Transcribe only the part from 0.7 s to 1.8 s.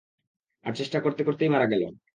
চেষ্টা করতে করতেই মারা